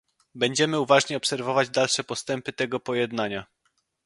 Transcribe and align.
Będziemy 0.35 0.79
uważnie 0.79 1.17
obserwować 1.17 1.69
dalsze 1.69 2.03
postępy 2.03 2.53
tego 2.53 2.79
pojednania 2.79 3.45